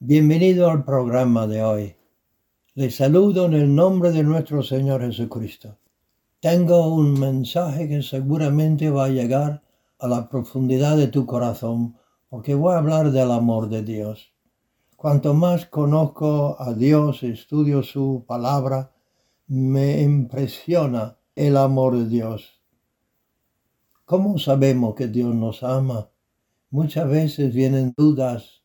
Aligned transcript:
Bienvenido 0.00 0.70
al 0.70 0.84
programa 0.84 1.48
de 1.48 1.60
hoy. 1.60 1.96
Le 2.74 2.88
saludo 2.88 3.46
en 3.46 3.54
el 3.54 3.74
nombre 3.74 4.12
de 4.12 4.22
nuestro 4.22 4.62
Señor 4.62 5.02
Jesucristo. 5.02 5.76
Tengo 6.38 6.94
un 6.94 7.18
mensaje 7.18 7.88
que 7.88 8.00
seguramente 8.02 8.90
va 8.90 9.06
a 9.06 9.08
llegar 9.08 9.64
a 9.98 10.06
la 10.06 10.28
profundidad 10.28 10.96
de 10.96 11.08
tu 11.08 11.26
corazón 11.26 11.96
porque 12.28 12.54
voy 12.54 12.74
a 12.74 12.78
hablar 12.78 13.10
del 13.10 13.32
amor 13.32 13.68
de 13.68 13.82
Dios. 13.82 14.32
Cuanto 14.96 15.34
más 15.34 15.66
conozco 15.66 16.54
a 16.60 16.74
Dios, 16.74 17.24
estudio 17.24 17.82
su 17.82 18.24
palabra, 18.24 18.92
me 19.48 20.00
impresiona 20.00 21.18
el 21.34 21.56
amor 21.56 21.96
de 21.96 22.06
Dios. 22.06 22.62
¿Cómo 24.04 24.38
sabemos 24.38 24.94
que 24.94 25.08
Dios 25.08 25.34
nos 25.34 25.64
ama? 25.64 26.08
Muchas 26.70 27.10
veces 27.10 27.52
vienen 27.52 27.94
dudas 27.96 28.57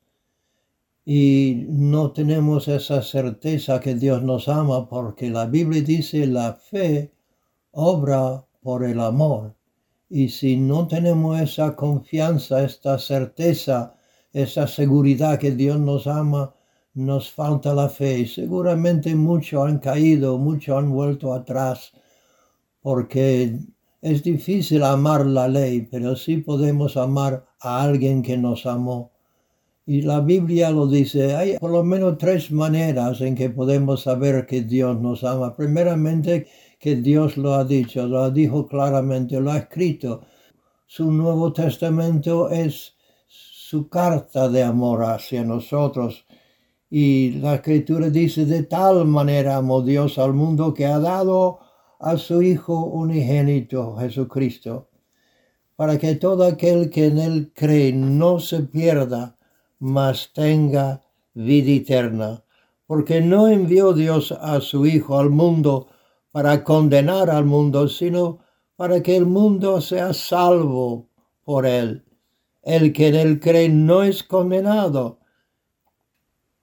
y 1.05 1.65
no 1.69 2.11
tenemos 2.11 2.67
esa 2.67 3.01
certeza 3.01 3.79
que 3.79 3.95
Dios 3.95 4.23
nos 4.23 4.47
ama 4.47 4.87
porque 4.87 5.29
la 5.29 5.45
Biblia 5.45 5.81
dice 5.81 6.25
la 6.27 6.53
fe 6.53 7.13
obra 7.71 8.45
por 8.61 8.83
el 8.85 8.99
amor. 8.99 9.55
Y 10.09 10.29
si 10.29 10.57
no 10.57 10.87
tenemos 10.87 11.41
esa 11.41 11.75
confianza, 11.75 12.63
esta 12.63 12.99
certeza, 12.99 13.95
esa 14.31 14.67
seguridad 14.67 15.39
que 15.39 15.51
Dios 15.51 15.79
nos 15.79 16.07
ama, 16.07 16.53
nos 16.93 17.31
falta 17.31 17.73
la 17.73 17.89
fe. 17.89 18.19
Y 18.19 18.27
seguramente 18.27 19.15
muchos 19.15 19.67
han 19.67 19.79
caído, 19.79 20.37
muchos 20.37 20.77
han 20.77 20.91
vuelto 20.91 21.33
atrás, 21.33 21.91
porque 22.81 23.59
es 24.01 24.23
difícil 24.23 24.83
amar 24.83 25.25
la 25.25 25.47
ley, 25.47 25.87
pero 25.89 26.15
sí 26.15 26.37
podemos 26.37 26.95
amar 26.95 27.45
a 27.59 27.81
alguien 27.81 28.21
que 28.21 28.37
nos 28.37 28.65
amó. 28.65 29.12
Y 29.85 30.01
la 30.01 30.21
Biblia 30.21 30.69
lo 30.71 30.87
dice, 30.87 31.35
hay 31.35 31.57
por 31.57 31.71
lo 31.71 31.83
menos 31.83 32.17
tres 32.17 32.51
maneras 32.51 33.19
en 33.19 33.35
que 33.35 33.49
podemos 33.49 34.03
saber 34.03 34.45
que 34.45 34.61
Dios 34.61 34.97
nos 35.01 35.25
ama. 35.25 35.57
Primeramente, 35.57 36.47
que 36.79 36.95
Dios 36.95 37.35
lo 37.35 37.53
ha 37.53 37.65
dicho, 37.65 38.07
lo 38.07 38.31
dijo 38.31 38.65
claramente, 38.65 39.41
lo 39.41 39.51
ha 39.51 39.57
escrito. 39.57 40.21
Su 40.85 41.11
Nuevo 41.11 41.51
Testamento 41.51 42.49
es 42.49 42.95
su 43.27 43.89
carta 43.89 44.47
de 44.47 44.63
amor 44.63 45.03
hacia 45.03 45.43
nosotros. 45.43 46.25
Y 46.89 47.31
la 47.41 47.55
escritura 47.55 48.09
dice, 48.09 48.45
de 48.45 48.63
tal 48.63 49.05
manera 49.05 49.57
amó 49.57 49.81
Dios 49.81 50.17
al 50.17 50.33
mundo 50.33 50.73
que 50.73 50.85
ha 50.85 50.99
dado 50.99 51.59
a 51.99 52.17
su 52.17 52.41
Hijo 52.41 52.85
unigénito, 52.85 53.97
Jesucristo, 53.97 54.89
para 55.75 55.97
que 55.97 56.15
todo 56.15 56.45
aquel 56.45 56.89
que 56.89 57.07
en 57.07 57.17
él 57.17 57.51
cree 57.53 57.91
no 57.91 58.39
se 58.39 58.61
pierda, 58.61 59.37
mas 59.83 60.31
tenga 60.31 61.01
vida 61.33 61.71
eterna. 61.71 62.41
Porque 62.87 63.19
no 63.19 63.49
envió 63.49 63.91
Dios 63.91 64.31
a 64.31 64.61
su 64.61 64.85
Hijo 64.85 65.19
al 65.19 65.29
mundo 65.29 65.87
para 66.31 66.63
condenar 66.63 67.29
al 67.29 67.43
mundo, 67.43 67.89
sino 67.89 68.39
para 68.77 69.03
que 69.03 69.17
el 69.17 69.25
mundo 69.25 69.81
sea 69.81 70.13
salvo 70.13 71.09
por 71.43 71.65
él. 71.65 72.05
El 72.61 72.93
que 72.93 73.09
en 73.09 73.15
él 73.15 73.39
cree 73.41 73.67
no 73.67 74.03
es 74.03 74.23
condenado, 74.23 75.19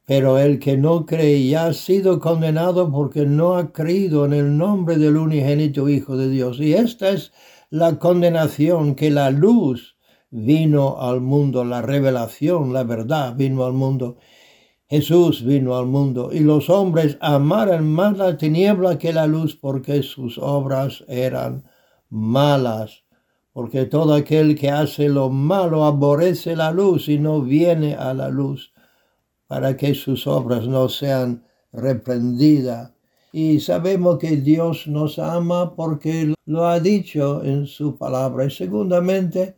pero 0.06 0.38
el 0.38 0.58
que 0.58 0.78
no 0.78 1.04
cree 1.04 1.46
ya 1.46 1.66
ha 1.66 1.74
sido 1.74 2.20
condenado 2.20 2.90
porque 2.90 3.26
no 3.26 3.56
ha 3.56 3.70
creído 3.70 4.24
en 4.24 4.32
el 4.32 4.56
nombre 4.56 4.96
del 4.96 5.18
unigénito 5.18 5.90
Hijo 5.90 6.16
de 6.16 6.30
Dios. 6.30 6.58
Y 6.58 6.72
esta 6.72 7.10
es 7.10 7.32
la 7.68 7.98
condenación, 7.98 8.94
que 8.94 9.10
la 9.10 9.30
luz 9.30 9.99
vino 10.30 11.00
al 11.00 11.20
mundo, 11.20 11.64
la 11.64 11.82
revelación, 11.82 12.72
la 12.72 12.84
verdad 12.84 13.34
vino 13.36 13.64
al 13.64 13.72
mundo. 13.72 14.16
Jesús 14.88 15.44
vino 15.44 15.76
al 15.76 15.86
mundo 15.86 16.30
y 16.32 16.40
los 16.40 16.68
hombres 16.68 17.16
amaron 17.20 17.92
más 17.92 18.18
la 18.18 18.36
tiniebla 18.36 18.98
que 18.98 19.12
la 19.12 19.26
luz 19.26 19.54
porque 19.54 20.02
sus 20.02 20.36
obras 20.38 21.04
eran 21.06 21.64
malas. 22.08 23.04
Porque 23.52 23.84
todo 23.84 24.14
aquel 24.14 24.56
que 24.56 24.70
hace 24.70 25.08
lo 25.08 25.28
malo 25.28 25.84
aborrece 25.84 26.56
la 26.56 26.72
luz 26.72 27.08
y 27.08 27.18
no 27.18 27.40
viene 27.40 27.94
a 27.94 28.14
la 28.14 28.28
luz 28.28 28.72
para 29.46 29.76
que 29.76 29.94
sus 29.94 30.26
obras 30.26 30.66
no 30.66 30.88
sean 30.88 31.44
reprendidas. 31.72 32.92
Y 33.32 33.60
sabemos 33.60 34.18
que 34.18 34.36
Dios 34.36 34.88
nos 34.88 35.18
ama 35.18 35.76
porque 35.76 36.34
lo 36.46 36.66
ha 36.66 36.80
dicho 36.80 37.44
en 37.44 37.66
su 37.66 37.96
palabra. 37.96 38.44
Y 38.44 38.50
segundamente, 38.50 39.56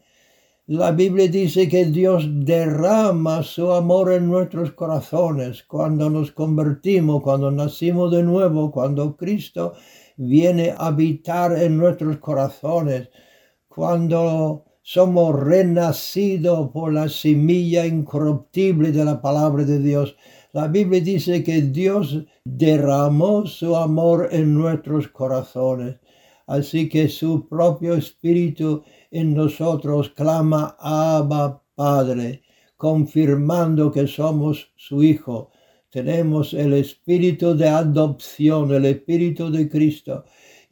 la 0.67 0.93
Biblia 0.93 1.27
dice 1.27 1.69
que 1.69 1.87
Dios 1.87 2.29
derrama 2.31 3.43
su 3.43 3.73
amor 3.73 4.13
en 4.13 4.29
nuestros 4.29 4.71
corazones 4.73 5.65
cuando 5.65 6.09
nos 6.09 6.31
convertimos, 6.31 7.21
cuando 7.23 7.51
nacimos 7.51 8.13
de 8.13 8.23
nuevo, 8.23 8.71
cuando 8.71 9.17
Cristo 9.17 9.75
viene 10.17 10.71
a 10.71 10.87
habitar 10.87 11.61
en 11.61 11.77
nuestros 11.77 12.19
corazones, 12.19 13.09
cuando 13.67 14.65
somos 14.83 15.39
renacidos 15.41 16.71
por 16.71 16.93
la 16.93 17.09
semilla 17.09 17.85
incorruptible 17.85 18.93
de 18.93 19.05
la 19.05 19.21
palabra 19.21 19.65
de 19.65 19.81
Dios. 19.81 20.17
La 20.53 20.69
Biblia 20.69 21.01
dice 21.01 21.43
que 21.43 21.63
Dios 21.63 22.25
derramó 22.45 23.47
su 23.47 23.75
amor 23.75 24.29
en 24.31 24.55
nuestros 24.55 25.09
corazones. 25.09 25.97
Así 26.47 26.89
que 26.89 27.09
su 27.09 27.49
propio 27.49 27.95
espíritu 27.95 28.83
en 29.13 29.35
nosotros 29.35 30.11
clama 30.11 30.77
Abba 30.81 31.63
Padre, 31.77 32.43
confirmando 32.77 33.93
que 33.93 34.09
somos 34.09 34.73
su 34.77 35.05
Hijo. 35.05 35.53
Tenemos 35.91 36.53
el 36.53 36.73
espíritu 36.73 37.55
de 37.55 37.69
adopción, 37.69 38.75
el 38.75 38.87
espíritu 38.87 39.53
de 39.53 39.69
Cristo 39.69 40.25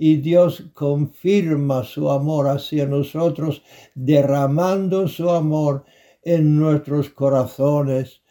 y 0.02 0.16
Dios 0.16 0.64
confirma 0.72 1.84
su 1.84 2.10
amor 2.10 2.48
hacia 2.48 2.86
nosotros, 2.86 3.62
derramando 3.94 5.06
su 5.08 5.28
amor 5.28 5.84
en 6.22 6.58
nuestros 6.58 7.10
corazones. 7.10 8.22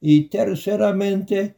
Y 0.00 0.22
terceramente, 0.22 1.54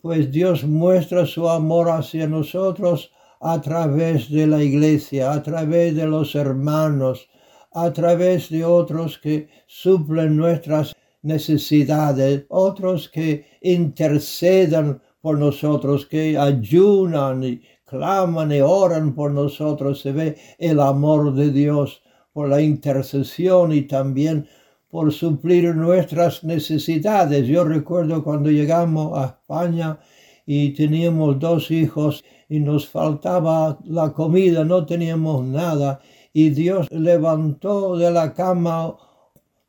pues 0.00 0.30
Dios 0.30 0.62
muestra 0.62 1.26
su 1.26 1.48
amor 1.48 1.90
hacia 1.90 2.28
nosotros 2.28 3.10
a 3.40 3.60
través 3.60 4.30
de 4.30 4.46
la 4.46 4.62
iglesia, 4.62 5.32
a 5.32 5.42
través 5.42 5.96
de 5.96 6.06
los 6.06 6.36
hermanos, 6.36 7.28
a 7.74 7.92
través 7.92 8.50
de 8.50 8.64
otros 8.64 9.18
que 9.18 9.48
suplen 9.66 10.36
nuestras 10.36 10.94
necesidades, 11.22 12.44
otros 12.48 13.08
que 13.08 13.46
intercedan 13.60 15.00
por 15.20 15.38
nosotros, 15.38 16.06
que 16.06 16.36
ayunan 16.36 17.44
y 17.44 17.62
claman 17.86 18.52
y 18.52 18.60
oran 18.60 19.14
por 19.14 19.30
nosotros, 19.30 20.00
se 20.00 20.12
ve 20.12 20.36
el 20.58 20.80
amor 20.80 21.34
de 21.34 21.50
Dios 21.50 22.02
por 22.32 22.48
la 22.48 22.60
intercesión 22.60 23.72
y 23.72 23.82
también 23.82 24.48
por 24.88 25.12
suplir 25.12 25.74
nuestras 25.74 26.42
necesidades. 26.44 27.46
Yo 27.46 27.64
recuerdo 27.64 28.22
cuando 28.24 28.50
llegamos 28.50 29.16
a 29.18 29.26
España 29.26 29.98
y 30.44 30.70
teníamos 30.70 31.38
dos 31.38 31.70
hijos 31.70 32.24
y 32.48 32.60
nos 32.60 32.88
faltaba 32.88 33.78
la 33.84 34.12
comida, 34.12 34.64
no 34.64 34.84
teníamos 34.84 35.44
nada 35.44 36.00
y 36.32 36.50
Dios 36.50 36.90
levantó 36.90 37.96
de 37.96 38.10
la 38.10 38.32
cama 38.32 38.96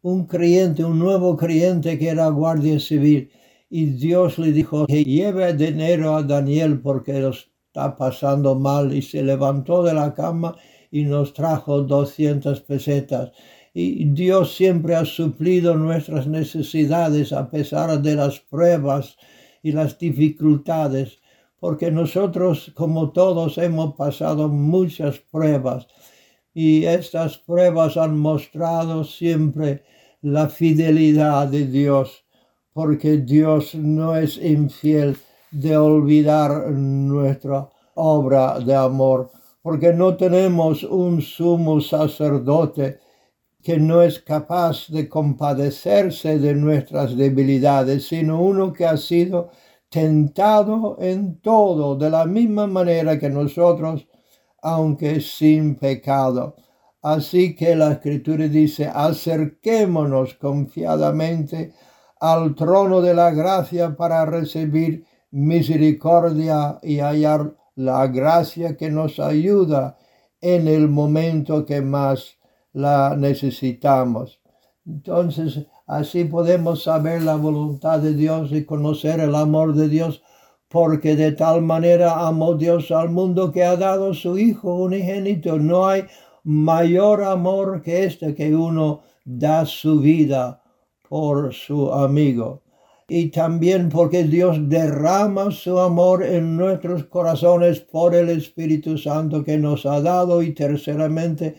un 0.02 0.26
creyente, 0.26 0.84
un 0.84 1.00
nuevo 1.00 1.36
creyente 1.36 1.98
que 1.98 2.10
era 2.10 2.28
guardia 2.30 2.80
civil. 2.80 3.32
Y 3.70 3.86
Dios 3.86 4.38
le 4.38 4.52
dijo 4.52 4.86
que 4.86 5.04
lleve 5.04 5.54
dinero 5.54 6.16
a 6.16 6.24
Daniel 6.24 6.80
porque 6.80 7.20
los 7.20 7.50
está 7.68 7.98
pasando 7.98 8.56
mal 8.56 8.94
y 8.94 9.02
se 9.02 9.24
levantó 9.24 9.84
de 9.84 9.94
la 9.94 10.14
cama 10.14 10.56
y 10.92 11.04
nos 11.04 11.34
trajo 11.34 11.82
200 11.82 12.62
pesetas. 12.62 13.32
Y 13.74 14.06
Dios 14.06 14.56
siempre 14.56 14.96
ha 14.96 15.06
suplido 15.06 15.76
nuestras 15.76 16.28
necesidades 16.28 17.34
a 17.34 17.50
pesar 17.50 18.00
de 18.02 18.16
las 18.16 18.40
pruebas 18.40 19.18
y 19.64 19.72
las 19.72 19.98
dificultades, 19.98 21.20
porque 21.60 21.90
nosotros, 21.90 22.72
como 22.76 23.12
todos, 23.12 23.58
hemos 23.58 23.96
pasado 23.96 24.50
muchas 24.50 25.18
pruebas 25.18 25.88
y 26.54 26.86
estas 26.86 27.38
pruebas 27.38 27.98
han 27.98 28.18
mostrado 28.18 29.04
siempre 29.04 29.84
la 30.22 30.48
fidelidad 30.48 31.48
de 31.48 31.66
Dios, 31.68 32.26
porque 32.74 33.18
Dios 33.18 33.76
no 33.76 34.16
es 34.16 34.38
infiel 34.38 35.18
de 35.52 35.78
olvidar 35.78 36.72
nuestra 36.72 37.70
obra 37.96 38.60
de 38.60 38.76
amor, 38.76 39.32
porque 39.62 39.94
no 39.94 40.16
tenemos 40.16 40.84
un 40.84 41.22
sumo 41.22 41.80
sacerdote 41.82 43.00
que 43.62 43.78
no 43.78 44.02
es 44.02 44.20
capaz 44.20 44.90
de 44.90 45.08
compadecerse 45.08 46.38
de 46.38 46.54
nuestras 46.54 47.16
debilidades, 47.16 48.08
sino 48.08 48.42
uno 48.42 48.74
que 48.74 48.86
ha 48.86 48.98
sido 48.98 49.52
tentado 49.90 50.98
en 51.00 51.40
todo 51.40 51.96
de 51.96 52.10
la 52.10 52.26
misma 52.26 52.68
manera 52.68 53.18
que 53.18 53.30
nosotros, 53.30 54.06
aunque 54.64 55.22
sin 55.22 55.76
pecado. 55.76 56.56
Así 57.02 57.54
que 57.56 57.76
la 57.76 57.92
escritura 57.92 58.48
dice, 58.48 58.90
acerquémonos 58.92 60.36
confiadamente 60.36 61.74
al 62.20 62.56
trono 62.56 63.02
de 63.02 63.14
la 63.14 63.32
gracia 63.32 63.96
para 63.98 64.26
recibir 64.26 65.06
misericordia 65.30 66.80
y 66.82 67.00
hallar 67.00 67.56
la 67.76 68.08
gracia 68.08 68.78
que 68.78 68.90
nos 68.90 69.20
ayuda 69.20 69.98
en 70.40 70.68
el 70.68 70.88
momento 70.88 71.66
que 71.66 71.82
más 71.82 72.38
la 72.72 73.16
necesitamos. 73.18 74.40
Entonces, 74.86 75.66
así 75.88 76.24
podemos 76.24 76.84
saber 76.84 77.24
la 77.24 77.36
voluntad 77.36 78.00
de 78.00 78.14
Dios 78.14 78.52
y 78.52 78.64
conocer 78.64 79.20
el 79.20 79.36
amor 79.36 79.74
de 79.74 79.90
Dios, 79.90 80.22
porque 80.74 81.16
de 81.16 81.32
tal 81.34 81.62
manera 81.62 82.26
amó 82.28 82.56
Dios 82.56 82.90
al 82.90 83.12
mundo 83.12 83.52
que 83.52 83.64
ha 83.64 83.78
dado 83.78 84.12
su 84.16 84.40
Hijo 84.40 84.74
unigénito. 84.74 85.60
No 85.60 85.86
hay 85.86 86.06
mayor 86.44 87.24
amor 87.24 87.84
que 87.84 88.06
este 88.06 88.34
que 88.34 88.56
uno 88.56 89.04
da 89.24 89.68
su 89.68 90.00
vida 90.00 90.64
por 91.08 91.54
su 91.54 91.94
amigo 91.94 92.64
y 93.08 93.30
también 93.30 93.90
porque 93.90 94.24
Dios 94.24 94.68
derrama 94.68 95.52
su 95.52 95.78
amor 95.80 96.24
en 96.24 96.58
nuestros 96.58 97.04
corazones 97.06 97.80
por 97.80 98.16
el 98.16 98.30
Espíritu 98.30 98.98
Santo 98.98 99.44
que 99.44 99.60
nos 99.60 99.86
ha 99.86 100.02
dado 100.02 100.42
y 100.42 100.54
terceramente 100.54 101.56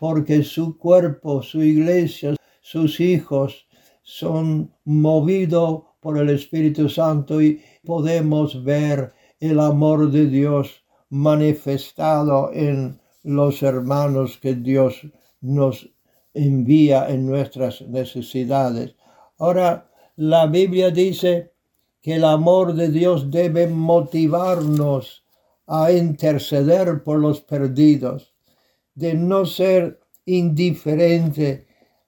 porque 0.00 0.42
su 0.42 0.76
cuerpo, 0.76 1.44
su 1.44 1.62
iglesia, 1.62 2.34
sus 2.60 2.98
hijos 2.98 3.68
son 4.02 4.72
movidos 4.84 5.82
por 6.00 6.18
el 6.18 6.30
Espíritu 6.30 6.88
Santo 6.88 7.40
y 7.40 7.60
podemos 7.88 8.62
ver 8.64 9.14
el 9.40 9.58
amor 9.58 10.10
de 10.10 10.26
Dios 10.26 10.84
manifestado 11.08 12.50
en 12.52 13.00
los 13.22 13.62
hermanos 13.62 14.36
que 14.36 14.54
Dios 14.54 15.06
nos 15.40 15.88
envía 16.34 17.08
en 17.08 17.24
nuestras 17.24 17.80
necesidades. 17.80 18.94
Ahora, 19.38 19.90
la 20.16 20.44
Biblia 20.44 20.90
dice 20.90 21.52
que 22.02 22.16
el 22.16 22.24
amor 22.24 22.74
de 22.74 22.90
Dios 22.90 23.30
debe 23.30 23.66
motivarnos 23.66 25.24
a 25.66 25.90
interceder 25.90 27.02
por 27.02 27.18
los 27.18 27.40
perdidos, 27.40 28.34
de 28.94 29.14
no 29.14 29.46
ser 29.46 29.98
indiferente 30.26 31.66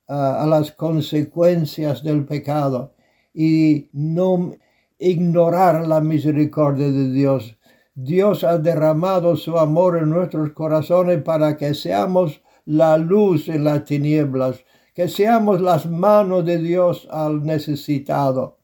a 0.09 0.45
las 0.47 0.73
consecuencias 0.73 2.03
del 2.03 2.27
pecado 2.27 2.93
y 3.33 3.89
no 3.95 4.53
ignorar 5.01 5.89
la 5.89 6.01
misericordia 6.01 6.87
de 6.91 7.11
Dios. 7.11 7.59
Dios 7.95 8.45
ha 8.45 8.59
derramado 8.59 9.35
su 9.35 9.59
amor 9.59 9.99
en 9.99 10.11
nuestros 10.11 10.53
corazones 10.53 11.23
para 11.23 11.57
que 11.57 11.75
seamos 11.75 12.43
la 12.67 12.99
luz 12.99 13.49
en 13.49 13.65
las 13.65 13.85
tinieblas, 13.85 14.65
que 14.95 15.09
seamos 15.09 15.61
las 15.61 15.87
manos 15.87 16.45
de 16.45 16.59
Dios 16.59 17.09
al 17.11 17.43
necesitado. 17.43 18.59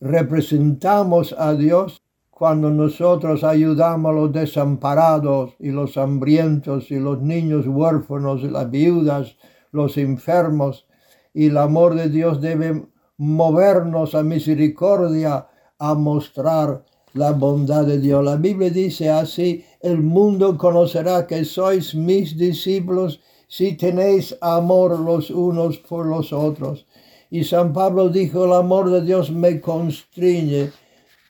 Representamos 0.00 1.34
a 1.38 1.54
Dios 1.54 2.02
cuando 2.30 2.70
nosotros 2.70 3.44
ayudamos 3.44 4.10
a 4.10 4.14
los 4.14 4.32
desamparados 4.32 5.54
y 5.58 5.70
los 5.70 5.96
hambrientos 5.96 6.90
y 6.90 6.98
los 6.98 7.20
niños 7.20 7.66
huérfanos 7.66 8.42
y 8.42 8.48
las 8.48 8.70
viudas, 8.70 9.36
los 9.70 9.96
enfermos. 9.98 10.86
Y 11.34 11.46
el 11.46 11.58
amor 11.58 11.94
de 11.94 12.08
Dios 12.08 12.40
debe 12.40 12.86
movernos 13.22 14.16
a 14.16 14.24
misericordia, 14.24 15.46
a 15.78 15.94
mostrar 15.94 16.84
la 17.14 17.30
bondad 17.30 17.86
de 17.86 18.00
Dios. 18.00 18.24
La 18.24 18.34
Biblia 18.34 18.68
dice 18.70 19.10
así, 19.10 19.64
el 19.80 20.02
mundo 20.02 20.58
conocerá 20.58 21.24
que 21.28 21.44
sois 21.44 21.94
mis 21.94 22.36
discípulos 22.36 23.20
si 23.46 23.76
tenéis 23.76 24.36
amor 24.40 24.98
los 24.98 25.30
unos 25.30 25.78
por 25.78 26.06
los 26.06 26.32
otros. 26.32 26.84
Y 27.30 27.44
San 27.44 27.72
Pablo 27.72 28.08
dijo, 28.08 28.44
el 28.44 28.54
amor 28.54 28.90
de 28.90 29.02
Dios 29.02 29.30
me 29.30 29.60
constriñe. 29.60 30.72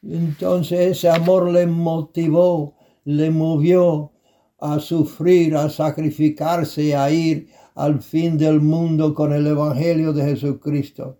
Entonces 0.02 0.96
ese 0.96 1.10
amor 1.10 1.50
le 1.50 1.66
motivó, 1.66 2.74
le 3.04 3.30
movió 3.30 4.12
a 4.58 4.78
sufrir, 4.78 5.56
a 5.56 5.68
sacrificarse, 5.68 6.96
a 6.96 7.10
ir 7.10 7.48
al 7.74 8.00
fin 8.00 8.38
del 8.38 8.62
mundo 8.62 9.12
con 9.12 9.34
el 9.34 9.46
Evangelio 9.46 10.14
de 10.14 10.24
Jesucristo. 10.24 11.18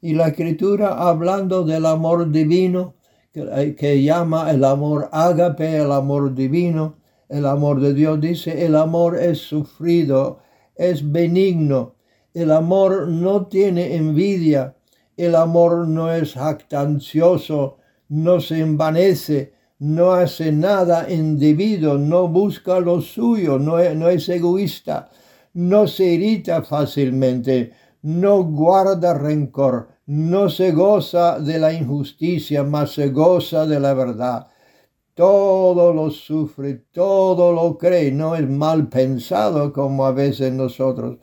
Y 0.00 0.14
la 0.14 0.28
escritura, 0.28 1.08
hablando 1.08 1.64
del 1.64 1.86
amor 1.86 2.30
divino, 2.30 2.94
que, 3.32 3.74
que 3.76 4.02
llama 4.02 4.50
el 4.50 4.64
amor 4.64 5.08
ágape, 5.12 5.78
el 5.78 5.92
amor 5.92 6.34
divino, 6.34 6.96
el 7.28 7.46
amor 7.46 7.80
de 7.80 7.92
Dios 7.92 8.20
dice, 8.20 8.64
el 8.64 8.76
amor 8.76 9.18
es 9.18 9.38
sufrido, 9.38 10.38
es 10.76 11.10
benigno. 11.10 11.96
El 12.34 12.52
amor 12.52 13.08
no 13.08 13.46
tiene 13.46 13.96
envidia. 13.96 14.76
El 15.16 15.34
amor 15.34 15.88
no 15.88 16.12
es 16.12 16.34
jactancioso, 16.34 17.78
no 18.08 18.40
se 18.40 18.60
envanece, 18.60 19.54
no 19.78 20.12
hace 20.12 20.52
nada 20.52 21.10
indebido, 21.10 21.98
no 21.98 22.28
busca 22.28 22.80
lo 22.80 23.00
suyo, 23.00 23.58
no 23.58 23.78
es, 23.78 23.96
no 23.96 24.10
es 24.10 24.28
egoísta, 24.28 25.10
no 25.54 25.86
se 25.86 26.04
irrita 26.04 26.62
fácilmente, 26.62 27.72
no 28.02 28.44
guarda 28.44 29.14
rencor, 29.14 29.88
no 30.06 30.48
se 30.48 30.72
goza 30.72 31.38
de 31.40 31.58
la 31.58 31.72
injusticia, 31.72 32.62
mas 32.62 32.92
se 32.92 33.08
goza 33.10 33.66
de 33.66 33.80
la 33.80 33.94
verdad 33.94 34.48
todo 35.16 35.94
lo 35.94 36.10
sufre, 36.10 36.74
todo 36.92 37.50
lo 37.50 37.78
cree, 37.78 38.12
no 38.12 38.36
es 38.36 38.46
mal 38.46 38.88
pensado 38.90 39.72
como 39.72 40.04
a 40.04 40.12
veces 40.12 40.52
nosotros, 40.52 41.16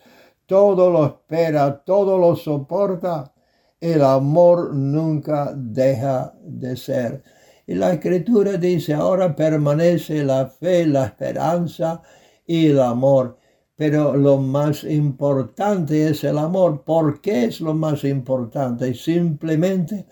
todo 0.48 0.90
lo 0.90 1.06
espera, 1.06 1.84
todo 1.84 2.18
lo 2.18 2.36
soporta. 2.36 3.34
El 3.80 4.04
amor 4.04 4.74
nunca 4.74 5.54
deja 5.56 6.34
de 6.42 6.76
ser. 6.76 7.24
Y 7.68 7.76
la 7.76 7.94
escritura 7.94 8.54
dice, 8.58 8.96
ahora 8.96 9.36
permanece 9.36 10.24
la 10.24 10.48
fe, 10.48 10.88
la 10.88 11.06
esperanza 11.06 12.02
y 12.48 12.68
el 12.68 12.80
amor. 12.82 13.38
Pero 13.86 14.16
lo 14.16 14.38
más 14.38 14.86
importante 14.86 16.08
es 16.08 16.24
el 16.24 16.38
amor. 16.38 16.86
¿Por 16.86 17.20
qué 17.20 17.44
es 17.44 17.60
lo 17.60 17.74
más 17.74 18.06
importante? 18.06 18.94
Simplemente 18.94 20.06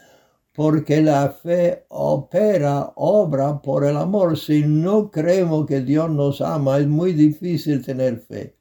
porque 0.53 1.01
la 1.01 1.29
fe 1.29 1.85
opera, 1.87 2.91
obra 2.95 3.61
por 3.61 3.85
el 3.85 3.95
amor. 3.95 4.37
Si 4.37 4.61
no 4.63 5.09
creemos 5.09 5.67
que 5.67 5.79
Dios 5.79 6.09
nos 6.09 6.41
ama, 6.41 6.79
es 6.79 6.87
muy 6.87 7.13
difícil 7.13 7.81
tener 7.81 8.19
fe. 8.19 8.57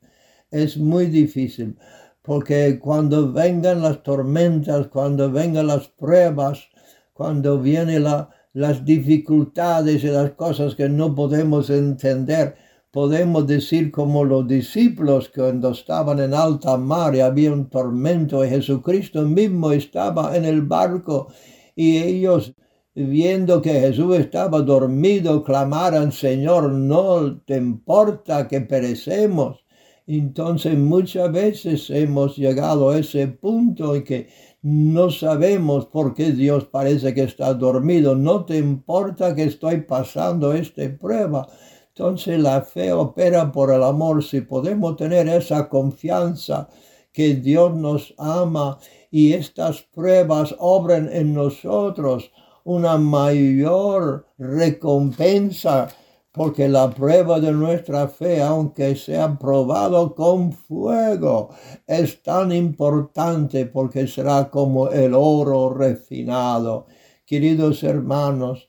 Es 0.48 0.76
muy 0.76 1.06
difícil, 1.06 1.76
porque 2.22 2.78
cuando 2.78 3.32
vengan 3.32 3.82
las 3.82 4.04
tormentas, 4.04 4.86
cuando 4.86 5.28
vengan 5.28 5.66
las 5.66 5.88
pruebas, 5.88 6.68
cuando 7.12 7.58
vienen 7.58 8.04
las 8.52 8.84
dificultades 8.84 10.04
y 10.04 10.06
las 10.06 10.30
cosas 10.34 10.76
que 10.76 10.88
no 10.88 11.16
podemos 11.16 11.68
entender, 11.68 12.69
podemos 12.90 13.46
decir 13.46 13.90
como 13.90 14.24
los 14.24 14.46
discípulos 14.48 15.30
cuando 15.34 15.70
estaban 15.70 16.18
en 16.20 16.34
alta 16.34 16.76
mar 16.76 17.14
y 17.14 17.20
había 17.20 17.52
un 17.52 17.68
tormento 17.68 18.44
y 18.44 18.48
Jesucristo 18.48 19.22
mismo 19.22 19.72
estaba 19.72 20.36
en 20.36 20.44
el 20.44 20.62
barco 20.62 21.28
y 21.76 21.98
ellos 21.98 22.54
viendo 22.94 23.62
que 23.62 23.72
Jesús 23.72 24.18
estaba 24.18 24.60
dormido, 24.60 25.44
clamaran, 25.44 26.12
Señor, 26.12 26.70
no 26.72 27.40
te 27.42 27.56
importa 27.56 28.48
que 28.48 28.60
perecemos. 28.60 29.64
Entonces 30.06 30.76
muchas 30.76 31.30
veces 31.30 31.88
hemos 31.90 32.36
llegado 32.36 32.90
a 32.90 32.98
ese 32.98 33.28
punto 33.28 33.94
en 33.94 34.02
que 34.02 34.28
no 34.62 35.10
sabemos 35.10 35.86
por 35.86 36.14
qué 36.14 36.32
Dios 36.32 36.64
parece 36.64 37.14
que 37.14 37.22
está 37.22 37.54
dormido. 37.54 38.16
No 38.16 38.44
te 38.44 38.58
importa 38.58 39.34
que 39.36 39.44
estoy 39.44 39.82
pasando 39.82 40.52
esta 40.52 40.82
prueba. 40.98 41.48
Entonces 41.94 42.38
la 42.38 42.62
fe 42.62 42.92
opera 42.92 43.50
por 43.50 43.72
el 43.72 43.82
amor. 43.82 44.22
Si 44.24 44.40
podemos 44.40 44.96
tener 44.96 45.28
esa 45.28 45.68
confianza 45.68 46.68
que 47.12 47.34
Dios 47.34 47.74
nos 47.74 48.14
ama 48.18 48.78
y 49.10 49.32
estas 49.32 49.82
pruebas 49.82 50.54
obren 50.58 51.08
en 51.12 51.34
nosotros 51.34 52.30
una 52.64 52.96
mayor 52.98 54.26
recompensa, 54.38 55.88
porque 56.32 56.68
la 56.68 56.90
prueba 56.90 57.40
de 57.40 57.50
nuestra 57.50 58.06
fe, 58.06 58.40
aunque 58.40 58.94
sea 58.94 59.36
probado 59.36 60.14
con 60.14 60.52
fuego, 60.52 61.50
es 61.86 62.22
tan 62.22 62.52
importante 62.52 63.66
porque 63.66 64.06
será 64.06 64.48
como 64.48 64.88
el 64.90 65.12
oro 65.14 65.74
refinado. 65.74 66.86
Queridos 67.26 67.82
hermanos, 67.82 68.68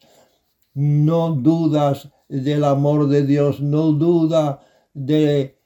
no 0.74 1.32
dudas 1.36 2.10
del 2.40 2.64
amor 2.64 3.08
de 3.10 3.26
Dios, 3.26 3.60
no 3.60 3.92
duda 3.92 4.62
de 4.94 5.58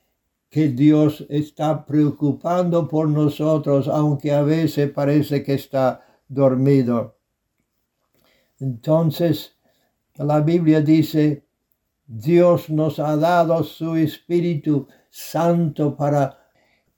que 0.49 0.69
Dios 0.69 1.25
está 1.29 1.85
preocupando 1.85 2.87
por 2.87 3.07
nosotros, 3.07 3.87
aunque 3.87 4.31
a 4.31 4.41
veces 4.41 4.89
parece 4.91 5.43
que 5.43 5.53
está 5.53 6.05
dormido. 6.27 7.17
Entonces, 8.59 9.55
la 10.15 10.39
Biblia 10.39 10.81
dice, 10.81 11.45
Dios 12.07 12.69
nos 12.69 12.99
ha 12.99 13.15
dado 13.15 13.63
su 13.63 13.95
Espíritu 13.95 14.87
Santo 15.09 15.95
para 15.95 16.45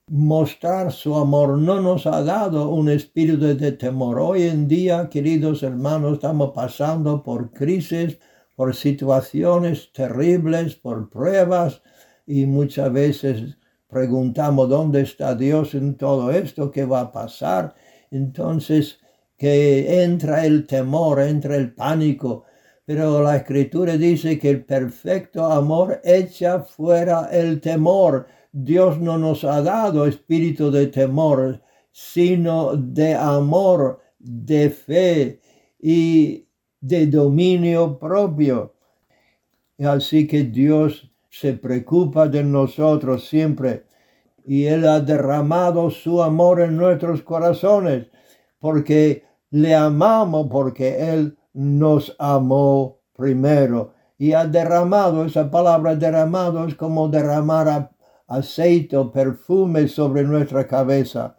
mostrar 0.06 0.92
su 0.92 1.14
amor. 1.14 1.58
No 1.58 1.80
nos 1.80 2.06
ha 2.06 2.22
dado 2.22 2.70
un 2.70 2.88
espíritu 2.88 3.54
de 3.54 3.72
temor. 3.72 4.18
Hoy 4.18 4.42
en 4.44 4.66
día, 4.66 5.08
queridos 5.08 5.62
hermanos, 5.62 6.14
estamos 6.14 6.52
pasando 6.54 7.22
por 7.22 7.52
crisis, 7.52 8.18
por 8.58 8.74
situaciones 8.74 9.92
terribles, 9.92 10.74
por 10.74 11.08
pruebas 11.08 11.80
y 12.26 12.44
muchas 12.44 12.92
veces 12.92 13.56
preguntamos 13.86 14.68
dónde 14.68 15.02
está 15.02 15.36
Dios 15.36 15.76
en 15.76 15.94
todo 15.94 16.32
esto, 16.32 16.72
qué 16.72 16.84
va 16.84 17.02
a 17.02 17.12
pasar. 17.12 17.76
Entonces, 18.10 18.98
que 19.36 20.02
entra 20.02 20.44
el 20.44 20.66
temor, 20.66 21.20
entra 21.20 21.54
el 21.54 21.72
pánico. 21.72 22.46
Pero 22.84 23.22
la 23.22 23.36
escritura 23.36 23.96
dice 23.96 24.40
que 24.40 24.50
el 24.50 24.64
perfecto 24.64 25.44
amor 25.46 26.00
echa 26.02 26.58
fuera 26.58 27.28
el 27.30 27.60
temor. 27.60 28.26
Dios 28.50 28.98
no 28.98 29.18
nos 29.18 29.44
ha 29.44 29.62
dado 29.62 30.04
espíritu 30.04 30.72
de 30.72 30.88
temor, 30.88 31.62
sino 31.92 32.74
de 32.74 33.14
amor, 33.14 34.00
de 34.18 34.70
fe 34.70 35.40
y 35.80 36.47
de 36.80 37.06
dominio 37.06 37.98
propio. 37.98 38.74
Así 39.78 40.26
que 40.26 40.44
Dios 40.44 41.10
se 41.30 41.54
preocupa 41.54 42.28
de 42.28 42.42
nosotros 42.42 43.28
siempre 43.28 43.84
y 44.44 44.64
Él 44.64 44.86
ha 44.88 45.00
derramado 45.00 45.90
su 45.90 46.22
amor 46.22 46.60
en 46.60 46.76
nuestros 46.76 47.22
corazones 47.22 48.06
porque 48.58 49.24
le 49.50 49.74
amamos, 49.74 50.48
porque 50.50 51.12
Él 51.12 51.38
nos 51.52 52.16
amó 52.18 53.00
primero 53.14 53.92
y 54.16 54.32
ha 54.32 54.46
derramado, 54.46 55.24
esa 55.24 55.50
palabra 55.50 55.94
derramado 55.94 56.66
es 56.66 56.74
como 56.74 57.08
derramar 57.08 57.90
aceite 58.26 58.96
o 58.96 59.12
perfume 59.12 59.86
sobre 59.86 60.24
nuestra 60.24 60.66
cabeza. 60.66 61.36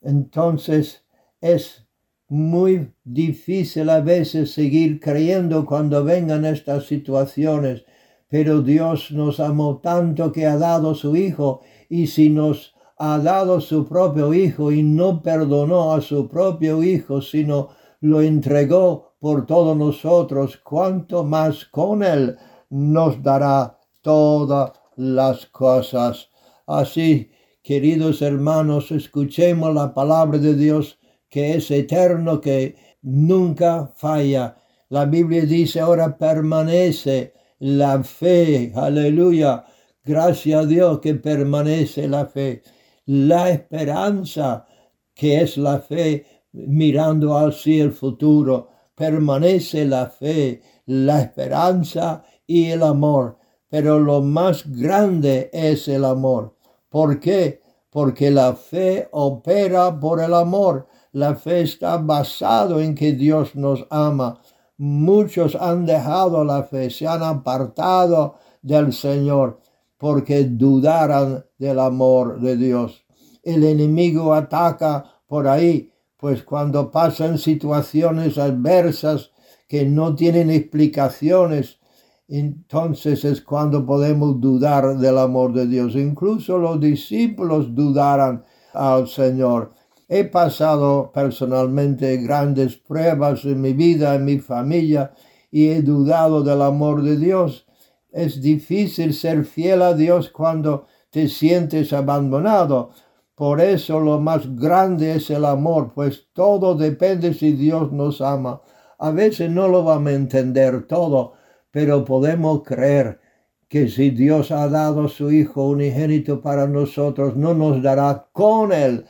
Entonces 0.00 1.04
es 1.40 1.87
muy 2.28 2.92
difícil 3.04 3.88
a 3.88 4.00
veces 4.00 4.52
seguir 4.52 5.00
creyendo 5.00 5.64
cuando 5.64 6.04
vengan 6.04 6.44
estas 6.44 6.86
situaciones, 6.86 7.84
pero 8.28 8.60
Dios 8.60 9.10
nos 9.10 9.40
amó 9.40 9.78
tanto 9.78 10.30
que 10.30 10.46
ha 10.46 10.58
dado 10.58 10.94
su 10.94 11.16
Hijo 11.16 11.62
y 11.88 12.06
si 12.08 12.28
nos 12.28 12.74
ha 12.98 13.18
dado 13.18 13.60
su 13.60 13.86
propio 13.86 14.34
Hijo 14.34 14.70
y 14.70 14.82
no 14.82 15.22
perdonó 15.22 15.94
a 15.94 16.02
su 16.02 16.28
propio 16.28 16.82
Hijo, 16.82 17.22
sino 17.22 17.70
lo 18.00 18.20
entregó 18.20 19.14
por 19.20 19.46
todos 19.46 19.76
nosotros, 19.76 20.58
cuanto 20.58 21.24
más 21.24 21.64
con 21.64 22.02
Él 22.02 22.36
nos 22.70 23.22
dará 23.22 23.78
todas 24.02 24.72
las 24.96 25.46
cosas. 25.46 26.28
Así, 26.66 27.30
queridos 27.62 28.20
hermanos, 28.20 28.90
escuchemos 28.90 29.74
la 29.74 29.94
palabra 29.94 30.38
de 30.38 30.54
Dios 30.54 30.97
que 31.28 31.54
es 31.54 31.70
eterno, 31.70 32.40
que 32.40 32.76
nunca 33.02 33.92
falla. 33.96 34.56
La 34.88 35.04
Biblia 35.04 35.44
dice 35.44 35.80
ahora 35.80 36.16
permanece 36.16 37.34
la 37.58 38.02
fe, 38.02 38.72
aleluya. 38.74 39.64
Gracias 40.04 40.62
a 40.62 40.66
Dios 40.66 41.00
que 41.00 41.14
permanece 41.14 42.08
la 42.08 42.26
fe. 42.26 42.62
La 43.06 43.50
esperanza, 43.50 44.66
que 45.14 45.40
es 45.42 45.56
la 45.58 45.80
fe 45.80 46.24
mirando 46.52 47.36
hacia 47.36 47.84
el 47.84 47.92
futuro. 47.92 48.70
Permanece 48.94 49.84
la 49.84 50.06
fe, 50.06 50.62
la 50.86 51.20
esperanza 51.20 52.24
y 52.46 52.66
el 52.70 52.82
amor. 52.82 53.38
Pero 53.68 53.98
lo 53.98 54.22
más 54.22 54.64
grande 54.66 55.50
es 55.52 55.88
el 55.88 56.04
amor. 56.04 56.56
¿Por 56.88 57.20
qué? 57.20 57.60
Porque 57.90 58.30
la 58.30 58.54
fe 58.54 59.08
opera 59.12 59.98
por 59.98 60.22
el 60.22 60.32
amor. 60.32 60.86
La 61.18 61.34
fe 61.34 61.62
está 61.62 61.96
basado 61.96 62.80
en 62.80 62.94
que 62.94 63.12
Dios 63.12 63.56
nos 63.56 63.84
ama. 63.90 64.40
Muchos 64.76 65.56
han 65.56 65.84
dejado 65.84 66.44
la 66.44 66.62
fe, 66.62 66.90
se 66.90 67.08
han 67.08 67.24
apartado 67.24 68.36
del 68.62 68.92
Señor 68.92 69.58
porque 69.98 70.44
dudaran 70.44 71.44
del 71.58 71.80
amor 71.80 72.40
de 72.40 72.56
Dios. 72.56 73.04
El 73.42 73.64
enemigo 73.64 74.32
ataca 74.32 75.06
por 75.26 75.48
ahí, 75.48 75.90
pues 76.16 76.44
cuando 76.44 76.88
pasan 76.92 77.36
situaciones 77.38 78.38
adversas 78.38 79.32
que 79.66 79.84
no 79.86 80.14
tienen 80.14 80.52
explicaciones, 80.52 81.80
entonces 82.28 83.24
es 83.24 83.40
cuando 83.40 83.84
podemos 83.84 84.40
dudar 84.40 84.96
del 84.96 85.18
amor 85.18 85.52
de 85.52 85.66
Dios. 85.66 85.96
Incluso 85.96 86.58
los 86.58 86.78
discípulos 86.78 87.74
dudaran 87.74 88.44
al 88.72 89.08
Señor. 89.08 89.77
He 90.10 90.24
pasado 90.24 91.12
personalmente 91.12 92.16
grandes 92.16 92.78
pruebas 92.78 93.44
en 93.44 93.60
mi 93.60 93.74
vida, 93.74 94.14
en 94.14 94.24
mi 94.24 94.38
familia, 94.38 95.12
y 95.50 95.68
he 95.68 95.82
dudado 95.82 96.42
del 96.42 96.62
amor 96.62 97.02
de 97.02 97.18
Dios. 97.18 97.66
Es 98.10 98.40
difícil 98.40 99.12
ser 99.12 99.44
fiel 99.44 99.82
a 99.82 99.92
Dios 99.92 100.30
cuando 100.30 100.86
te 101.10 101.28
sientes 101.28 101.92
abandonado. 101.92 102.90
Por 103.34 103.60
eso 103.60 104.00
lo 104.00 104.18
más 104.18 104.56
grande 104.56 105.14
es 105.16 105.28
el 105.28 105.44
amor, 105.44 105.92
pues 105.94 106.28
todo 106.32 106.74
depende 106.74 107.34
si 107.34 107.52
Dios 107.52 107.92
nos 107.92 108.22
ama. 108.22 108.62
A 108.98 109.10
veces 109.10 109.50
no 109.50 109.68
lo 109.68 109.84
vamos 109.84 110.12
a 110.12 110.16
entender 110.16 110.86
todo, 110.86 111.34
pero 111.70 112.06
podemos 112.06 112.62
creer 112.62 113.20
que 113.68 113.88
si 113.88 114.08
Dios 114.08 114.52
ha 114.52 114.68
dado 114.70 115.06
su 115.08 115.30
Hijo 115.30 115.68
unigénito 115.68 116.40
para 116.40 116.66
nosotros, 116.66 117.36
no 117.36 117.52
nos 117.52 117.82
dará 117.82 118.28
con 118.32 118.72
Él 118.72 119.04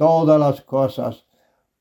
todas 0.00 0.40
las 0.40 0.62
cosas. 0.62 1.26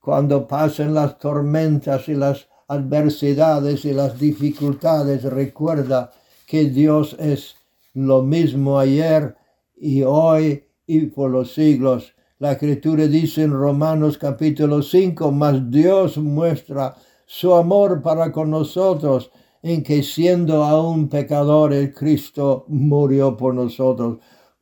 Cuando 0.01 0.45
pasen 0.45 0.93
las 0.93 1.17
tormentas 1.19 2.09
y 2.09 2.15
las 2.15 2.49
adversidades 2.67 3.85
y 3.85 3.93
las 3.93 4.19
dificultades, 4.19 5.23
recuerda 5.23 6.11
que 6.45 6.65
Dios 6.65 7.15
es 7.17 7.55
lo 7.93 8.21
mismo 8.21 8.77
ayer 8.77 9.37
y 9.77 10.03
hoy 10.03 10.65
y 10.85 11.05
por 11.05 11.31
los 11.31 11.53
siglos. 11.53 12.13
La 12.39 12.51
escritura 12.51 13.07
dice 13.07 13.43
en 13.43 13.53
Romanos 13.53 14.17
capítulo 14.17 14.81
5, 14.81 15.31
mas 15.31 15.71
Dios 15.71 16.17
muestra 16.17 16.95
su 17.25 17.53
amor 17.53 18.01
para 18.01 18.33
con 18.33 18.49
nosotros 18.49 19.31
en 19.63 19.81
que 19.81 20.03
siendo 20.03 20.65
aún 20.65 21.07
pecadores, 21.07 21.95
Cristo 21.95 22.65
murió 22.67 23.37
por 23.37 23.55
nosotros 23.55 24.17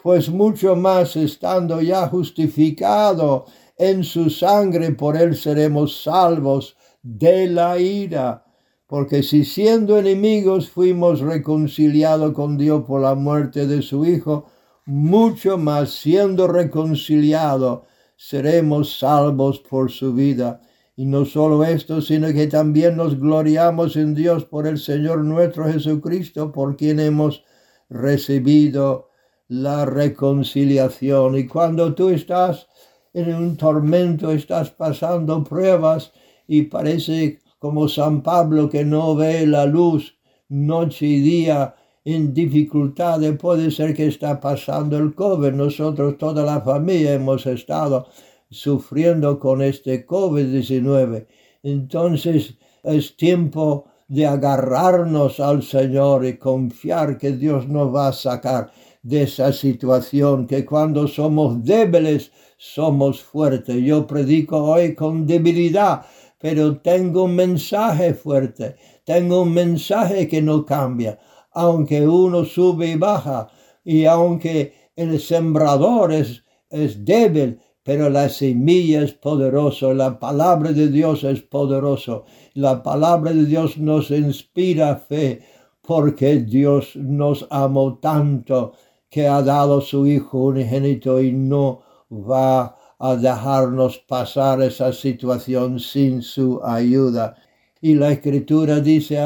pues 0.07 0.29
mucho 0.29 0.77
más 0.77 1.17
estando 1.17 1.81
ya 1.81 2.07
justificado 2.07 3.43
en 3.77 4.05
su 4.05 4.29
sangre, 4.29 4.91
por 4.93 5.17
él 5.17 5.35
seremos 5.35 6.01
salvos 6.01 6.77
de 7.03 7.47
la 7.47 7.77
ira. 7.77 8.45
Porque 8.87 9.21
si 9.21 9.43
siendo 9.43 9.97
enemigos 9.97 10.69
fuimos 10.69 11.19
reconciliados 11.19 12.31
con 12.31 12.57
Dios 12.57 12.85
por 12.87 13.01
la 13.01 13.15
muerte 13.15 13.67
de 13.67 13.81
su 13.81 14.05
Hijo, 14.05 14.45
mucho 14.85 15.57
más 15.57 15.89
siendo 15.89 16.47
reconciliados 16.47 17.81
seremos 18.15 18.97
salvos 18.99 19.59
por 19.59 19.91
su 19.91 20.13
vida. 20.13 20.61
Y 20.95 21.05
no 21.05 21.25
solo 21.25 21.65
esto, 21.65 22.01
sino 22.01 22.31
que 22.31 22.47
también 22.47 22.95
nos 22.95 23.19
gloriamos 23.19 23.97
en 23.97 24.15
Dios 24.15 24.45
por 24.45 24.67
el 24.67 24.77
Señor 24.77 25.25
nuestro 25.25 25.65
Jesucristo, 25.65 26.53
por 26.53 26.77
quien 26.77 27.01
hemos 27.01 27.43
recibido 27.89 29.06
la 29.47 29.85
reconciliación. 29.85 31.37
Y 31.37 31.47
cuando 31.47 31.93
tú 31.93 32.09
estás 32.09 32.67
en 33.13 33.33
un 33.33 33.57
tormento, 33.57 34.31
estás 34.31 34.69
pasando 34.71 35.43
pruebas 35.43 36.11
y 36.47 36.63
parece 36.63 37.39
como 37.59 37.87
San 37.87 38.21
Pablo 38.21 38.69
que 38.69 38.85
no 38.85 39.15
ve 39.15 39.47
la 39.47 39.65
luz 39.65 40.17
noche 40.49 41.05
y 41.05 41.19
día 41.21 41.75
en 42.05 42.33
dificultades, 42.33 43.37
puede 43.37 43.69
ser 43.69 43.93
que 43.93 44.07
está 44.07 44.39
pasando 44.39 44.97
el 44.97 45.13
COVID. 45.13 45.51
Nosotros, 45.51 46.17
toda 46.17 46.43
la 46.43 46.61
familia, 46.61 47.13
hemos 47.13 47.45
estado 47.45 48.07
sufriendo 48.49 49.39
con 49.39 49.61
este 49.61 50.05
COVID-19. 50.05 51.27
Entonces 51.63 52.55
es 52.83 53.17
tiempo 53.17 53.87
de 54.07 54.25
agarrarnos 54.25 55.41
al 55.41 55.63
Señor 55.63 56.25
y 56.25 56.37
confiar 56.37 57.17
que 57.17 57.33
Dios 57.33 57.67
nos 57.67 57.93
va 57.93 58.07
a 58.07 58.13
sacar 58.13 58.71
de 59.07 59.23
esa 59.23 59.53
situación, 59.53 60.47
que 60.47 60.65
cuando 60.65 61.07
somos 61.07 61.63
débiles 61.63 62.29
somos 62.57 63.21
fuertes. 63.21 63.77
Yo 63.81 64.05
predico 64.05 64.61
hoy 64.61 64.95
con 64.95 65.25
debilidad, 65.25 66.05
pero 66.37 66.77
tengo 66.79 67.23
un 67.23 67.35
mensaje 67.35 68.13
fuerte, 68.13 68.75
tengo 69.05 69.43
un 69.43 69.53
mensaje 69.53 70.27
que 70.27 70.41
no 70.41 70.65
cambia, 70.65 71.17
aunque 71.53 72.05
uno 72.05 72.43
sube 72.43 72.87
y 72.87 72.95
baja, 72.95 73.47
y 73.85 74.03
aunque 74.03 74.73
el 74.97 75.17
sembrador 75.21 76.11
es, 76.11 76.43
es 76.69 77.05
débil, 77.05 77.59
pero 77.83 78.09
la 78.09 78.27
semilla 78.27 79.03
es 79.03 79.13
poderosa, 79.13 79.93
la 79.93 80.19
palabra 80.19 80.73
de 80.73 80.89
Dios 80.89 81.23
es 81.23 81.41
poderoso, 81.43 82.25
la 82.55 82.83
palabra 82.83 83.31
de 83.31 83.45
Dios 83.45 83.77
nos 83.77 84.11
inspira 84.11 84.97
fe, 84.97 85.39
porque 85.81 86.35
Dios 86.41 86.97
nos 86.97 87.47
amó 87.49 87.97
tanto 87.99 88.73
que 89.09 89.27
ha 89.27 89.41
dado 89.41 89.81
su 89.81 90.05
Hijo 90.07 90.45
unigénito 90.45 91.21
y 91.21 91.31
no 91.31 91.81
va 92.11 92.75
a 92.99 93.15
dejarnos 93.15 93.99
pasar 93.99 94.61
esa 94.61 94.91
situación 94.91 95.79
sin 95.79 96.21
su 96.21 96.59
ayuda. 96.63 97.35
Y 97.81 97.95
la 97.95 98.11
escritura 98.11 98.79
dice 98.79 99.19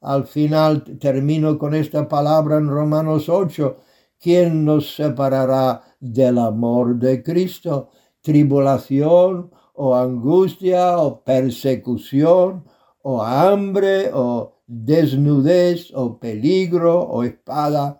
al 0.00 0.26
final, 0.26 0.84
termino 1.00 1.58
con 1.58 1.74
esta 1.74 2.06
palabra 2.06 2.58
en 2.58 2.68
Romanos 2.68 3.28
8, 3.28 3.76
¿quién 4.20 4.64
nos 4.64 4.94
separará 4.94 5.82
del 5.98 6.38
amor 6.38 6.96
de 6.96 7.22
Cristo? 7.22 7.90
Tribulación 8.20 9.50
o 9.74 9.94
angustia 9.94 10.98
o 10.98 11.22
persecución 11.24 12.64
o 13.02 13.22
hambre 13.22 14.10
o 14.12 14.60
desnudez 14.66 15.92
o 15.94 16.18
peligro 16.18 17.00
o 17.00 17.22
espada, 17.22 17.98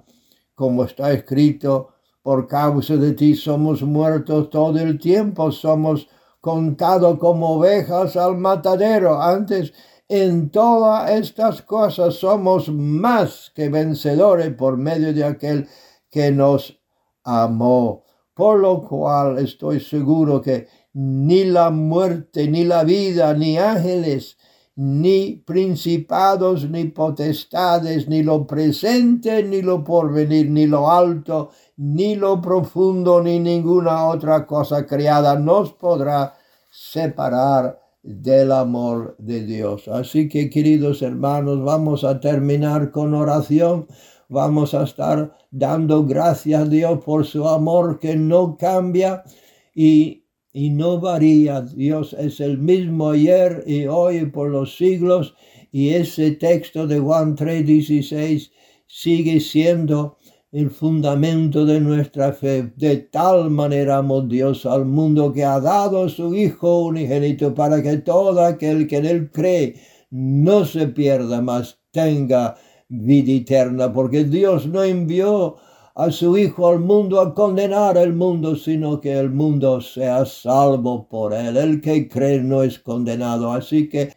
como 0.56 0.84
está 0.84 1.12
escrito, 1.12 1.90
por 2.22 2.48
causa 2.48 2.96
de 2.96 3.12
ti 3.12 3.36
somos 3.36 3.82
muertos 3.82 4.50
todo 4.50 4.76
el 4.80 4.98
tiempo, 4.98 5.52
somos 5.52 6.08
contados 6.40 7.18
como 7.20 7.50
ovejas 7.50 8.16
al 8.16 8.36
matadero. 8.36 9.22
Antes, 9.22 9.72
en 10.08 10.50
todas 10.50 11.10
estas 11.10 11.62
cosas 11.62 12.14
somos 12.14 12.68
más 12.68 13.52
que 13.54 13.68
vencedores 13.68 14.52
por 14.54 14.76
medio 14.76 15.12
de 15.12 15.24
aquel 15.24 15.68
que 16.10 16.32
nos 16.32 16.80
amó. 17.22 18.04
Por 18.34 18.60
lo 18.60 18.82
cual 18.82 19.38
estoy 19.38 19.80
seguro 19.80 20.40
que 20.40 20.68
ni 20.94 21.44
la 21.44 21.70
muerte, 21.70 22.48
ni 22.48 22.64
la 22.64 22.82
vida, 22.82 23.34
ni 23.34 23.58
ángeles, 23.58 24.38
ni 24.76 25.42
principados, 25.44 26.68
ni 26.68 26.84
potestades, 26.84 28.08
ni 28.08 28.22
lo 28.22 28.46
presente, 28.46 29.42
ni 29.42 29.62
lo 29.62 29.82
porvenir, 29.82 30.50
ni 30.50 30.66
lo 30.66 30.90
alto, 30.90 31.50
ni 31.78 32.14
lo 32.14 32.40
profundo, 32.40 33.22
ni 33.22 33.40
ninguna 33.40 34.06
otra 34.06 34.46
cosa 34.46 34.86
creada 34.86 35.38
nos 35.38 35.72
podrá 35.72 36.34
separar 36.70 37.80
del 38.02 38.52
amor 38.52 39.16
de 39.18 39.46
Dios. 39.46 39.88
Así 39.88 40.28
que, 40.28 40.50
queridos 40.50 41.00
hermanos, 41.00 41.64
vamos 41.64 42.04
a 42.04 42.20
terminar 42.20 42.90
con 42.90 43.14
oración. 43.14 43.86
Vamos 44.28 44.74
a 44.74 44.82
estar 44.82 45.36
dando 45.50 46.04
gracias 46.04 46.62
a 46.62 46.64
Dios 46.64 47.02
por 47.04 47.24
su 47.24 47.48
amor 47.48 47.98
que 47.98 48.16
no 48.16 48.56
cambia 48.56 49.24
y 49.74 50.25
y 50.56 50.70
no 50.70 50.98
varía. 50.98 51.60
Dios 51.60 52.16
es 52.18 52.40
el 52.40 52.56
mismo 52.56 53.10
ayer 53.10 53.62
y 53.66 53.84
hoy 53.84 54.24
por 54.24 54.48
los 54.48 54.74
siglos. 54.74 55.34
Y 55.70 55.90
ese 55.90 56.30
texto 56.30 56.86
de 56.86 56.98
Juan 56.98 57.36
3:16 57.36 58.50
sigue 58.86 59.38
siendo 59.40 60.16
el 60.52 60.70
fundamento 60.70 61.66
de 61.66 61.78
nuestra 61.78 62.32
fe. 62.32 62.72
De 62.74 62.96
tal 62.96 63.50
manera 63.50 63.98
amó 63.98 64.22
Dios 64.22 64.64
al 64.64 64.86
mundo 64.86 65.30
que 65.30 65.44
ha 65.44 65.60
dado 65.60 66.08
su 66.08 66.34
Hijo 66.34 66.86
unigénito 66.86 67.54
para 67.54 67.82
que 67.82 67.98
todo 67.98 68.40
aquel 68.42 68.86
que 68.86 68.96
en 68.96 69.04
él 69.04 69.30
cree 69.30 69.74
no 70.10 70.64
se 70.64 70.88
pierda, 70.88 71.42
mas 71.42 71.78
tenga 71.90 72.56
vida 72.88 73.32
eterna, 73.32 73.92
porque 73.92 74.24
Dios 74.24 74.66
no 74.66 74.82
envió 74.82 75.56
a 75.98 76.10
su 76.10 76.36
Hijo 76.36 76.68
al 76.68 76.80
mundo 76.80 77.22
a 77.22 77.34
condenar 77.34 77.96
el 77.96 78.12
mundo, 78.12 78.54
sino 78.54 79.00
que 79.00 79.18
el 79.18 79.30
mundo 79.30 79.80
sea 79.80 80.26
salvo 80.26 81.08
por 81.08 81.32
él. 81.32 81.56
El 81.56 81.80
que 81.80 82.06
cree 82.06 82.42
no 82.42 82.62
es 82.62 82.78
condenado. 82.78 83.50
Así 83.50 83.88
que 83.88 84.12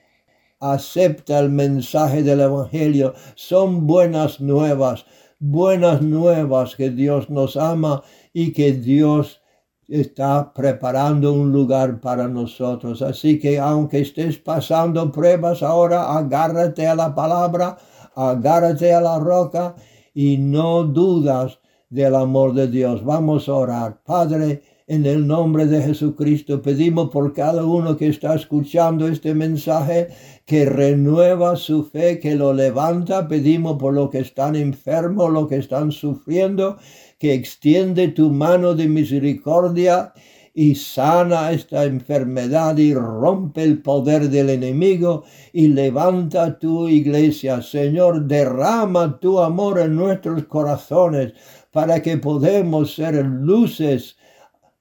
acepta 0.60 1.40
el 1.40 1.50
mensaje 1.50 2.22
del 2.22 2.42
Evangelio. 2.42 3.14
Son 3.36 3.88
buenas 3.88 4.42
nuevas, 4.42 5.06
buenas 5.40 6.02
nuevas 6.02 6.76
que 6.76 6.90
Dios 6.90 7.30
nos 7.30 7.56
ama 7.56 8.04
y 8.34 8.52
que 8.52 8.74
Dios 8.74 9.42
está 9.88 10.52
preparando 10.54 11.32
un 11.32 11.54
lugar 11.54 12.02
para 12.02 12.28
nosotros. 12.28 13.02
Así 13.02 13.40
que 13.40 13.58
aunque 13.58 14.02
estés 14.02 14.38
pasando 14.38 15.10
pruebas 15.14 15.64
ahora, 15.64 16.18
agárrate 16.18 16.86
a 16.86 16.96
la 16.96 17.16
palabra, 17.16 17.78
agárrate 18.16 18.94
a 18.94 19.00
la 19.00 19.18
roca 19.18 19.76
y 20.14 20.38
no 20.38 20.84
dudas 20.84 21.60
del 21.90 22.16
amor 22.16 22.54
de 22.54 22.68
Dios. 22.68 23.04
Vamos 23.04 23.50
a 23.50 23.54
orar. 23.54 24.02
Padre, 24.04 24.62
en 24.88 25.06
el 25.06 25.28
nombre 25.28 25.66
de 25.68 25.82
Jesucristo 25.82 26.62
pedimos 26.62 27.10
por 27.10 27.34
cada 27.34 27.64
uno 27.64 27.96
que 27.96 28.08
está 28.08 28.34
escuchando 28.34 29.08
este 29.08 29.36
mensaje, 29.36 30.10
que 30.46 30.66
renueva 30.66 31.56
su 31.56 31.84
fe, 31.84 32.20
que 32.20 32.36
lo 32.36 32.54
levanta. 32.54 33.28
Pedimos 33.28 33.78
por 33.78 33.94
los 33.94 34.10
que 34.10 34.20
están 34.20 34.56
enfermos, 34.56 35.32
los 35.32 35.48
que 35.48 35.58
están 35.58 35.92
sufriendo, 35.92 36.78
que 37.20 37.34
extiende 37.34 38.08
tu 38.08 38.32
mano 38.32 38.74
de 38.74 38.88
misericordia 38.88 40.14
y 40.60 40.76
sana 40.76 41.54
esta 41.54 41.86
enfermedad 41.86 42.76
y 42.78 42.94
rompe 42.94 43.64
el 43.64 43.82
poder 43.82 44.30
del 44.30 44.50
enemigo 44.50 45.24
y 45.54 45.70
levanta 45.70 46.60
tu 46.60 46.90
iglesia. 46.90 47.62
Señor, 47.62 48.26
derrama 48.26 49.22
tu 49.22 49.40
amor 49.40 49.80
en 49.80 49.96
nuestros 49.96 50.44
corazones 50.48 51.32
para 51.72 52.02
que 52.02 52.18
podamos 52.18 52.94
ser 52.94 53.24
luces 53.24 54.18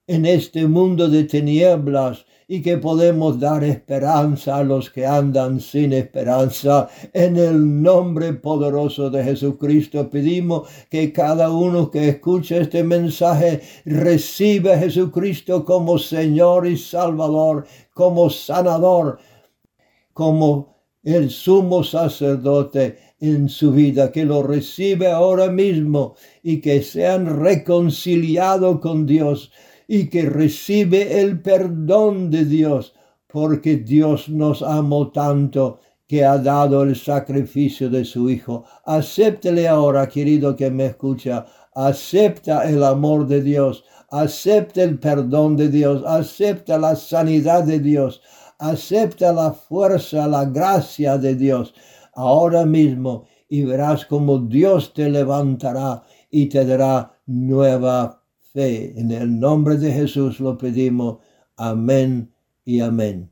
en 0.05 0.25
este 0.25 0.67
mundo 0.67 1.07
de 1.07 1.23
tinieblas 1.23 2.25
y 2.51 2.63
que 2.63 2.79
podemos 2.79 3.39
dar 3.39 3.63
esperanza 3.63 4.57
a 4.57 4.63
los 4.63 4.89
que 4.89 5.05
andan 5.05 5.59
sin 5.61 5.93
esperanza. 5.93 6.89
En 7.13 7.37
el 7.37 7.83
nombre 7.83 8.33
poderoso 8.33 9.11
de 9.11 9.23
Jesucristo 9.23 10.09
pedimos 10.09 10.67
que 10.89 11.13
cada 11.13 11.51
uno 11.51 11.91
que 11.91 12.09
escuche 12.09 12.59
este 12.59 12.83
mensaje 12.83 13.61
reciba 13.85 14.73
a 14.73 14.79
Jesucristo 14.79 15.63
como 15.63 15.99
Señor 15.99 16.65
y 16.65 16.75
Salvador, 16.75 17.67
como 17.93 18.31
sanador, 18.31 19.19
como 20.11 20.75
el 21.03 21.29
sumo 21.29 21.83
sacerdote 21.83 22.97
en 23.19 23.47
su 23.47 23.71
vida, 23.73 24.11
que 24.11 24.25
lo 24.25 24.41
recibe 24.41 25.11
ahora 25.11 25.51
mismo 25.51 26.15
y 26.41 26.61
que 26.61 26.81
sean 26.81 27.39
reconciliados 27.39 28.79
con 28.79 29.05
Dios 29.05 29.51
y 29.91 30.07
que 30.07 30.21
recibe 30.21 31.19
el 31.19 31.41
perdón 31.41 32.29
de 32.29 32.45
Dios, 32.45 32.93
porque 33.25 33.77
Dios 33.77 34.29
nos 34.29 34.61
amó 34.61 35.11
tanto 35.11 35.79
que 36.07 36.23
ha 36.23 36.37
dado 36.37 36.83
el 36.83 36.95
sacrificio 36.95 37.89
de 37.89 38.05
su 38.05 38.29
Hijo. 38.29 38.65
Acéptele 38.85 39.67
ahora, 39.67 40.07
querido 40.07 40.55
que 40.55 40.69
me 40.69 40.85
escucha, 40.85 41.47
acepta 41.73 42.69
el 42.69 42.83
amor 42.83 43.25
de 43.25 43.41
Dios, 43.41 43.83
acepta 44.11 44.83
el 44.83 44.99
perdón 44.99 45.57
de 45.57 45.69
Dios, 45.69 46.03
acepta 46.05 46.77
la 46.77 46.95
sanidad 46.95 47.63
de 47.63 47.79
Dios, 47.79 48.21
acepta 48.59 49.33
la 49.33 49.53
fuerza, 49.53 50.27
la 50.27 50.45
gracia 50.45 51.17
de 51.17 51.33
Dios. 51.33 51.73
Ahora 52.13 52.63
mismo 52.63 53.25
y 53.47 53.63
verás 53.63 54.05
como 54.05 54.37
Dios 54.37 54.93
te 54.93 55.09
levantará 55.09 56.03
y 56.29 56.45
te 56.45 56.63
dará 56.63 57.11
nueva 57.25 58.18
En 58.59 59.11
el 59.11 59.39
nombre 59.39 59.77
de 59.77 59.91
Jesús 59.91 60.39
lo 60.39 60.57
pedimos. 60.57 61.19
Amén 61.55 62.33
y 62.65 62.81
amén. 62.81 63.28